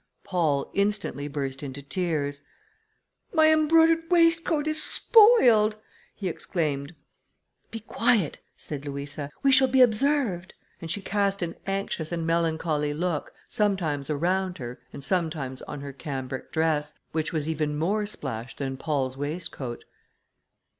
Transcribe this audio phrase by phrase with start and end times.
[0.23, 2.41] Paul instantly burst into tears:
[3.31, 5.75] "My embroidered waistcoat is spoiled,"
[6.15, 6.95] he exclaimed.
[7.69, 12.95] "Be quiet," said Louisa, "we shall be observed," and she cast an anxious and melancholy
[12.95, 18.57] look, sometimes around her, and sometimes on her cambric dress, which was even more splashed
[18.57, 19.85] than Paul's waistcoat.